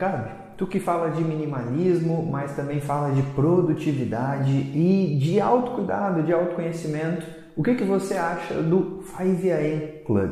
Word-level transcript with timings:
Gabi, 0.00 0.30
tu 0.56 0.66
que 0.66 0.80
fala 0.80 1.10
de 1.10 1.22
minimalismo, 1.22 2.26
mas 2.26 2.56
também 2.56 2.80
fala 2.80 3.10
de 3.10 3.22
produtividade 3.34 4.50
e 4.50 5.18
de 5.20 5.38
autocuidado, 5.38 6.22
de 6.22 6.32
autoconhecimento, 6.32 7.26
o 7.54 7.62
que, 7.62 7.74
que 7.74 7.84
você 7.84 8.14
acha 8.14 8.54
do 8.62 9.04
5am 9.14 10.04
Club? 10.06 10.30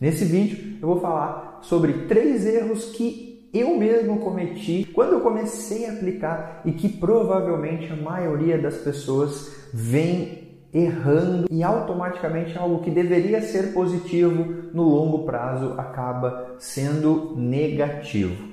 Nesse 0.00 0.24
vídeo 0.24 0.78
eu 0.80 0.88
vou 0.88 0.98
falar 0.98 1.58
sobre 1.60 1.92
três 2.08 2.46
erros 2.46 2.86
que 2.86 3.50
eu 3.52 3.76
mesmo 3.76 4.18
cometi 4.20 4.88
quando 4.94 5.12
eu 5.12 5.20
comecei 5.20 5.84
a 5.84 5.92
aplicar 5.92 6.62
e 6.64 6.72
que 6.72 6.88
provavelmente 6.88 7.92
a 7.92 7.96
maioria 7.96 8.56
das 8.56 8.78
pessoas 8.78 9.54
vem 9.74 10.38
errando 10.72 11.48
e 11.50 11.62
automaticamente 11.62 12.56
algo 12.56 12.82
que 12.82 12.90
deveria 12.90 13.42
ser 13.42 13.74
positivo 13.74 14.70
no 14.72 14.84
longo 14.84 15.26
prazo 15.26 15.74
acaba 15.76 16.54
sendo 16.58 17.34
negativo. 17.36 18.51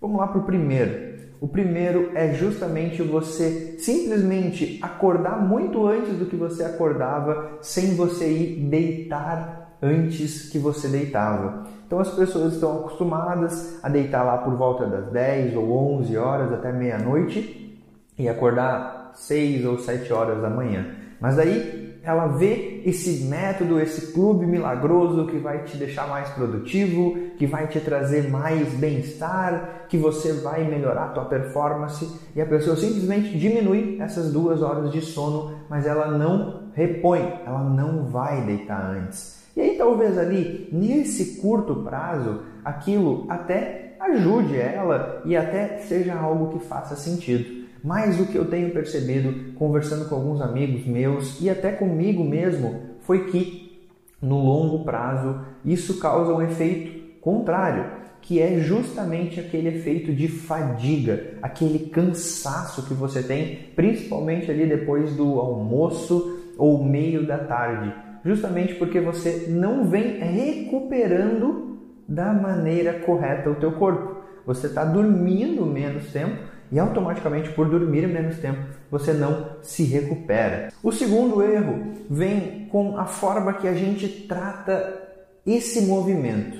Vamos 0.00 0.18
lá 0.18 0.28
para 0.28 0.40
o 0.40 0.44
primeiro. 0.44 1.10
O 1.40 1.46
primeiro 1.46 2.10
é 2.14 2.32
justamente 2.32 3.02
você 3.02 3.76
simplesmente 3.78 4.78
acordar 4.80 5.38
muito 5.42 5.86
antes 5.86 6.18
do 6.18 6.24
que 6.26 6.36
você 6.36 6.64
acordava, 6.64 7.58
sem 7.60 7.94
você 7.94 8.30
ir 8.30 8.60
deitar 8.68 9.76
antes 9.82 10.48
que 10.48 10.58
você 10.58 10.88
deitava. 10.88 11.64
Então 11.86 11.98
as 11.98 12.10
pessoas 12.10 12.54
estão 12.54 12.78
acostumadas 12.78 13.78
a 13.82 13.88
deitar 13.88 14.22
lá 14.22 14.38
por 14.38 14.54
volta 14.54 14.86
das 14.86 15.10
10 15.10 15.56
ou 15.56 15.98
11 15.98 16.16
horas 16.16 16.52
até 16.52 16.72
meia-noite 16.72 17.78
e 18.18 18.28
acordar 18.28 19.12
6 19.14 19.64
ou 19.66 19.78
7 19.78 20.12
horas 20.12 20.40
da 20.40 20.48
manhã. 20.48 20.94
Mas 21.20 21.36
daí 21.36 21.79
ela 22.02 22.26
vê 22.28 22.82
esse 22.84 23.24
método, 23.24 23.78
esse 23.78 24.12
clube 24.12 24.46
milagroso 24.46 25.26
que 25.26 25.36
vai 25.38 25.64
te 25.64 25.76
deixar 25.76 26.08
mais 26.08 26.28
produtivo, 26.30 27.14
que 27.36 27.46
vai 27.46 27.66
te 27.66 27.78
trazer 27.78 28.30
mais 28.30 28.68
bem-estar, 28.74 29.86
que 29.88 29.98
você 29.98 30.32
vai 30.32 30.64
melhorar 30.64 31.06
a 31.06 31.08
tua 31.08 31.24
performance 31.26 32.08
e 32.34 32.40
a 32.40 32.46
pessoa 32.46 32.76
simplesmente 32.76 33.38
diminui 33.38 33.98
essas 34.00 34.32
duas 34.32 34.62
horas 34.62 34.90
de 34.90 35.02
sono, 35.02 35.58
mas 35.68 35.86
ela 35.86 36.06
não 36.10 36.70
repõe, 36.72 37.20
ela 37.44 37.62
não 37.62 38.04
vai 38.04 38.40
deitar 38.46 38.80
antes. 38.80 39.40
E 39.54 39.60
aí 39.60 39.76
talvez 39.76 40.16
ali, 40.16 40.68
nesse 40.72 41.40
curto 41.40 41.76
prazo, 41.82 42.42
aquilo 42.64 43.26
até 43.28 43.96
ajude 44.00 44.56
ela 44.56 45.20
e 45.26 45.36
até 45.36 45.78
seja 45.78 46.14
algo 46.14 46.58
que 46.58 46.64
faça 46.64 46.96
sentido. 46.96 47.59
Mas 47.82 48.20
o 48.20 48.26
que 48.26 48.36
eu 48.36 48.44
tenho 48.44 48.70
percebido 48.70 49.52
conversando 49.54 50.08
com 50.08 50.14
alguns 50.14 50.40
amigos 50.40 50.86
meus 50.86 51.40
e 51.40 51.48
até 51.48 51.72
comigo 51.72 52.22
mesmo 52.22 52.80
foi 53.00 53.30
que 53.30 53.88
no 54.20 54.38
longo 54.38 54.84
prazo 54.84 55.40
isso 55.64 55.98
causa 55.98 56.34
um 56.34 56.42
efeito 56.42 57.20
contrário, 57.20 57.86
que 58.20 58.40
é 58.40 58.58
justamente 58.58 59.40
aquele 59.40 59.68
efeito 59.68 60.12
de 60.12 60.28
fadiga, 60.28 61.34
aquele 61.42 61.90
cansaço 61.90 62.86
que 62.86 62.94
você 62.94 63.22
tem, 63.22 63.70
principalmente 63.74 64.50
ali 64.50 64.66
depois 64.66 65.14
do 65.16 65.40
almoço 65.40 66.38
ou 66.58 66.84
meio 66.84 67.26
da 67.26 67.38
tarde, 67.38 67.94
justamente 68.24 68.74
porque 68.74 69.00
você 69.00 69.46
não 69.48 69.84
vem 69.84 70.18
recuperando 70.18 71.78
da 72.06 72.32
maneira 72.32 73.00
correta 73.00 73.50
o 73.50 73.54
teu 73.54 73.72
corpo. 73.72 74.20
Você 74.46 74.66
está 74.66 74.84
dormindo 74.84 75.64
menos 75.64 76.12
tempo 76.12 76.38
e 76.70 76.78
automaticamente 76.78 77.50
por 77.50 77.68
dormir 77.68 78.06
menos 78.06 78.38
tempo 78.38 78.60
você 78.90 79.12
não 79.12 79.56
se 79.62 79.84
recupera. 79.84 80.72
O 80.82 80.92
segundo 80.92 81.42
erro 81.42 81.94
vem 82.08 82.68
com 82.70 82.96
a 82.96 83.06
forma 83.06 83.54
que 83.54 83.66
a 83.66 83.74
gente 83.74 84.26
trata 84.26 85.00
esse 85.46 85.82
movimento. 85.82 86.58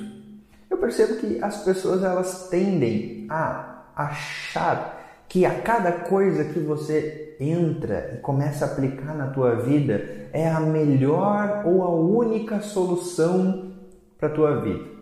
Eu 0.68 0.78
percebo 0.78 1.16
que 1.16 1.42
as 1.42 1.64
pessoas 1.64 2.02
elas 2.02 2.48
tendem 2.48 3.26
a 3.28 3.84
achar 3.94 5.24
que 5.28 5.46
a 5.46 5.60
cada 5.60 5.92
coisa 5.92 6.44
que 6.44 6.58
você 6.58 7.36
entra 7.38 8.12
e 8.14 8.16
começa 8.18 8.64
a 8.64 8.68
aplicar 8.68 9.14
na 9.14 9.28
tua 9.28 9.56
vida 9.56 10.28
é 10.32 10.48
a 10.48 10.60
melhor 10.60 11.62
ou 11.64 11.82
a 11.82 11.90
única 11.90 12.60
solução 12.60 13.72
para 14.18 14.28
tua 14.28 14.60
vida. 14.60 14.99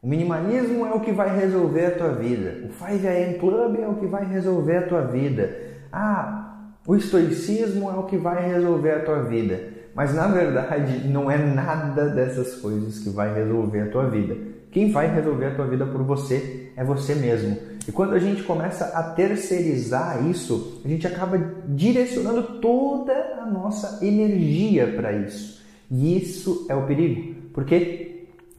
O 0.00 0.06
minimalismo 0.06 0.86
é 0.86 0.92
o 0.92 1.00
que 1.00 1.10
vai 1.10 1.36
resolver 1.36 1.86
a 1.86 1.90
tua 1.90 2.10
vida. 2.10 2.68
O 2.68 2.84
5am 2.84 3.38
Club 3.38 3.80
é 3.80 3.88
o 3.88 3.96
que 3.96 4.06
vai 4.06 4.24
resolver 4.24 4.76
a 4.76 4.86
tua 4.86 5.02
vida. 5.02 5.56
Ah, 5.92 6.68
o 6.86 6.94
estoicismo 6.94 7.90
é 7.90 7.94
o 7.94 8.04
que 8.04 8.16
vai 8.16 8.48
resolver 8.48 8.92
a 8.92 9.04
tua 9.04 9.24
vida. 9.24 9.60
Mas 9.96 10.14
na 10.14 10.28
verdade 10.28 11.08
não 11.08 11.28
é 11.28 11.36
nada 11.36 12.10
dessas 12.10 12.54
coisas 12.60 13.00
que 13.00 13.10
vai 13.10 13.34
resolver 13.34 13.80
a 13.80 13.90
tua 13.90 14.08
vida. 14.08 14.36
Quem 14.70 14.92
vai 14.92 15.12
resolver 15.12 15.46
a 15.46 15.54
tua 15.56 15.66
vida 15.66 15.84
por 15.84 16.04
você 16.04 16.70
é 16.76 16.84
você 16.84 17.16
mesmo. 17.16 17.56
E 17.88 17.90
quando 17.90 18.12
a 18.12 18.20
gente 18.20 18.44
começa 18.44 18.84
a 18.96 19.02
terceirizar 19.02 20.24
isso, 20.30 20.80
a 20.84 20.88
gente 20.88 21.08
acaba 21.08 21.38
direcionando 21.66 22.60
toda 22.60 23.12
a 23.40 23.46
nossa 23.46 24.04
energia 24.06 24.92
para 24.94 25.12
isso. 25.12 25.60
E 25.90 26.16
isso 26.18 26.66
é 26.68 26.74
o 26.76 26.86
perigo, 26.86 27.34
porque 27.52 28.07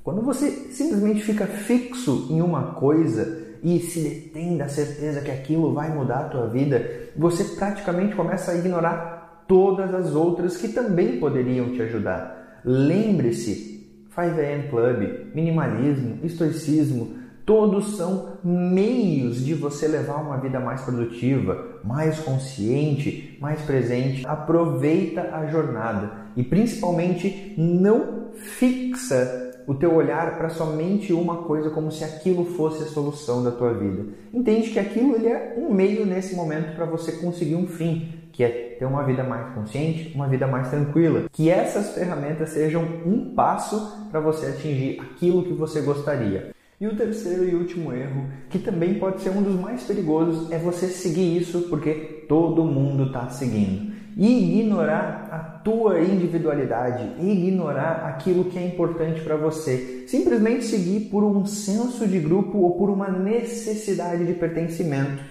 quando 0.10 0.24
você 0.24 0.50
simplesmente 0.72 1.22
fica 1.22 1.46
fixo 1.46 2.26
em 2.32 2.42
uma 2.42 2.74
coisa 2.74 3.46
e 3.62 3.80
se 3.80 4.00
detém 4.02 4.58
da 4.58 4.68
certeza 4.68 5.22
que 5.22 5.30
aquilo 5.30 5.72
vai 5.72 5.94
mudar 5.94 6.22
a 6.22 6.30
tua 6.30 6.48
vida, 6.48 7.12
você 7.16 7.44
praticamente 7.44 8.16
começa 8.16 8.52
a 8.52 8.56
ignorar 8.56 9.46
todas 9.48 9.94
as 9.94 10.16
outras 10.16 10.58
que 10.58 10.70
também 10.70 11.20
poderiam 11.20 11.74
te 11.74 11.84
ajudar. 11.84 12.60
Lembre-se, 12.66 13.88
5am 14.12 14.72
Club, 14.72 15.36
minimalismo, 15.36 16.18
estoicismo, 16.24 17.14
todos 17.46 17.96
são 17.96 18.40
meios 18.44 19.46
de 19.46 19.54
você 19.54 19.88
levar 19.88 20.24
uma 20.24 20.38
vida 20.38 20.60
mais 20.60 20.82
produtiva, 20.82 21.82
mais 21.84 22.18
consciente, 22.18 23.38
mais 23.40 23.62
presente. 23.62 24.26
Aproveita 24.26 25.36
a 25.36 25.46
jornada 25.46 26.32
e 26.36 26.42
principalmente 26.42 27.54
não 27.56 28.32
fixa 28.34 29.49
o 29.70 29.76
teu 29.76 29.94
olhar 29.94 30.36
para 30.36 30.50
somente 30.50 31.14
uma 31.14 31.44
coisa 31.44 31.70
como 31.70 31.92
se 31.92 32.04
aquilo 32.04 32.44
fosse 32.44 32.82
a 32.82 32.88
solução 32.88 33.44
da 33.44 33.52
tua 33.52 33.72
vida. 33.72 34.04
Entende 34.34 34.72
que 34.72 34.80
aquilo 34.80 35.14
ele 35.14 35.28
é 35.28 35.54
um 35.60 35.72
meio 35.72 36.08
nesse 36.08 36.36
momento 36.36 36.76
para 36.76 36.88
você 36.88 37.12
conseguir 37.12 37.54
um 37.54 37.68
fim, 37.68 38.12
que 38.32 38.44
é 38.44 38.50
ter 38.80 38.86
uma 38.86 39.04
vida 39.04 39.24
mais 39.24 39.54
consciente, 39.54 40.12
uma 40.16 40.28
vida 40.28 40.48
mais 40.48 40.72
tranquila. 40.72 41.26
Que 41.32 41.52
essas 41.52 41.94
ferramentas 41.94 42.50
sejam 42.50 42.82
um 43.06 43.36
passo 43.36 44.08
para 44.10 44.20
você 44.20 44.48
atingir 44.48 45.00
aquilo 45.02 45.44
que 45.44 45.54
você 45.54 45.82
gostaria. 45.82 46.50
E 46.80 46.88
o 46.88 46.96
terceiro 46.96 47.44
e 47.44 47.54
último 47.56 47.92
erro, 47.92 48.30
que 48.50 48.58
também 48.58 48.94
pode 48.94 49.22
ser 49.22 49.32
um 49.32 49.42
dos 49.42 49.60
mais 49.60 49.84
perigosos, 49.84 50.50
é 50.50 50.58
você 50.58 50.88
seguir 50.88 51.38
isso 51.38 51.64
porque 51.64 52.26
todo 52.28 52.64
mundo 52.64 53.08
está 53.08 53.30
seguindo 53.30 53.92
e 54.16 54.60
ignorar 54.60 55.28
a 55.32 55.40
tua 55.40 56.00
individualidade, 56.02 57.22
ignorar 57.22 58.06
aquilo 58.06 58.46
que 58.46 58.58
é 58.58 58.66
importante 58.66 59.22
para 59.22 59.36
você. 59.36 60.06
Simplesmente 60.08 60.66
seguir 60.66 61.10
por 61.10 61.24
um 61.24 61.46
senso 61.46 62.08
de 62.08 62.20
grupo 62.20 62.58
ou 62.58 62.72
por 62.78 62.90
uma 62.90 63.10
necessidade 63.10 64.26
de 64.26 64.34
pertencimento. 64.34 65.22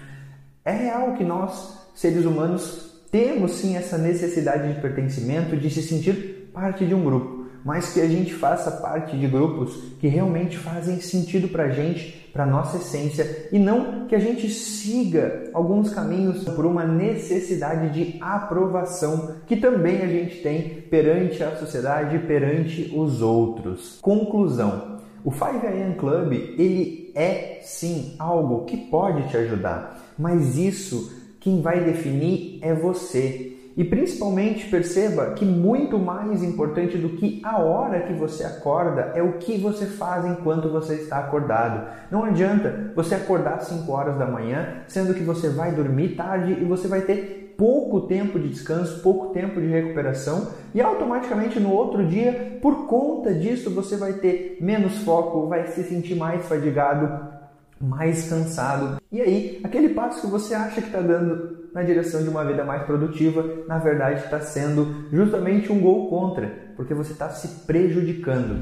É 0.63 0.71
real 0.71 1.13
que 1.13 1.23
nós, 1.23 1.79
seres 1.95 2.25
humanos, 2.25 3.05
temos 3.11 3.53
sim 3.53 3.75
essa 3.75 3.97
necessidade 3.97 4.73
de 4.73 4.81
pertencimento, 4.81 5.57
de 5.57 5.69
se 5.69 5.81
sentir 5.81 6.49
parte 6.53 6.85
de 6.85 6.93
um 6.93 7.03
grupo 7.03 7.38
mas 7.63 7.93
que 7.93 8.01
a 8.01 8.07
gente 8.07 8.33
faça 8.33 8.71
parte 8.71 9.17
de 9.17 9.27
grupos 9.27 9.75
que 9.99 10.07
realmente 10.07 10.57
fazem 10.57 10.99
sentido 10.99 11.47
para 11.47 11.65
a 11.65 11.69
gente, 11.69 12.29
para 12.31 12.45
nossa 12.45 12.77
essência, 12.77 13.49
e 13.51 13.59
não 13.59 14.07
que 14.07 14.15
a 14.15 14.19
gente 14.19 14.49
siga 14.49 15.49
alguns 15.53 15.89
caminhos 15.93 16.43
por 16.43 16.65
uma 16.65 16.85
necessidade 16.85 17.93
de 17.93 18.17
aprovação 18.21 19.35
que 19.45 19.55
também 19.55 20.01
a 20.01 20.07
gente 20.07 20.41
tem 20.41 20.81
perante 20.89 21.43
a 21.43 21.55
sociedade, 21.55 22.19
perante 22.19 22.93
os 22.95 23.21
outros. 23.21 23.99
Conclusão: 24.01 24.99
o 25.23 25.31
5am 25.31 25.95
Club 25.97 26.33
ele 26.33 27.11
é 27.15 27.59
sim 27.61 28.15
algo 28.17 28.65
que 28.65 28.77
pode 28.77 29.27
te 29.29 29.37
ajudar, 29.37 30.13
mas 30.17 30.57
isso 30.57 31.19
quem 31.39 31.61
vai 31.61 31.83
definir 31.83 32.59
é 32.61 32.73
você. 32.73 33.58
E 33.79 33.83
principalmente 33.85 34.69
perceba 34.69 35.27
que 35.27 35.45
muito 35.45 35.97
mais 35.97 36.43
importante 36.43 36.97
do 36.97 37.11
que 37.11 37.39
a 37.45 37.59
hora 37.59 38.01
que 38.01 38.11
você 38.11 38.43
acorda 38.43 39.13
é 39.15 39.23
o 39.23 39.37
que 39.37 39.57
você 39.57 39.85
faz 39.85 40.25
enquanto 40.25 40.69
você 40.69 40.95
está 40.95 41.19
acordado. 41.19 41.87
Não 42.11 42.25
adianta 42.25 42.91
você 42.93 43.15
acordar 43.15 43.53
às 43.53 43.67
5 43.67 43.89
horas 43.89 44.17
da 44.17 44.25
manhã, 44.25 44.81
sendo 44.85 45.13
que 45.13 45.23
você 45.23 45.47
vai 45.47 45.71
dormir 45.71 46.09
tarde 46.09 46.57
e 46.59 46.65
você 46.65 46.89
vai 46.89 47.03
ter 47.03 47.55
pouco 47.57 48.01
tempo 48.01 48.37
de 48.37 48.49
descanso, 48.49 49.01
pouco 49.01 49.27
tempo 49.27 49.61
de 49.61 49.67
recuperação 49.67 50.49
e 50.75 50.81
automaticamente 50.81 51.57
no 51.57 51.71
outro 51.71 52.05
dia, 52.05 52.59
por 52.61 52.85
conta 52.85 53.33
disso, 53.33 53.69
você 53.69 53.95
vai 53.95 54.11
ter 54.11 54.57
menos 54.59 54.97
foco, 55.03 55.47
vai 55.47 55.67
se 55.67 55.83
sentir 55.83 56.15
mais 56.15 56.45
fadigado, 56.45 57.38
mais 57.81 58.29
cansado. 58.29 59.01
E 59.11 59.21
aí, 59.21 59.59
aquele 59.63 59.89
passo 59.89 60.21
que 60.21 60.27
você 60.27 60.53
acha 60.53 60.81
que 60.81 60.87
está 60.87 61.01
dando 61.01 61.69
na 61.73 61.83
direção 61.83 62.23
de 62.23 62.29
uma 62.29 62.43
vida 62.43 62.63
mais 62.63 62.83
produtiva, 62.83 63.63
na 63.67 63.77
verdade 63.77 64.23
está 64.23 64.41
sendo 64.41 65.07
justamente 65.11 65.71
um 65.71 65.79
gol 65.79 66.09
contra, 66.09 66.73
porque 66.75 66.93
você 66.93 67.11
está 67.11 67.29
se 67.29 67.65
prejudicando. 67.65 68.59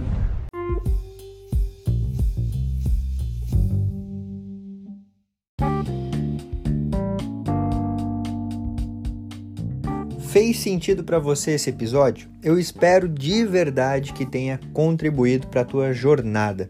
Fez 10.37 10.59
sentido 10.59 11.03
para 11.03 11.17
você 11.17 11.53
esse 11.53 11.71
episódio? 11.71 12.29
Eu 12.43 12.59
espero 12.59 13.09
de 13.09 13.43
verdade 13.43 14.13
que 14.13 14.23
tenha 14.23 14.59
contribuído 14.71 15.47
para 15.47 15.61
a 15.61 15.65
tua 15.65 15.93
jornada. 15.93 16.69